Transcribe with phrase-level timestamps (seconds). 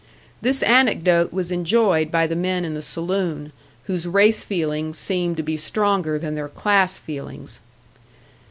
[0.41, 3.51] This anecdote was enjoyed by the men in the saloon
[3.83, 7.59] whose race feelings seemed to be stronger than their class feelings.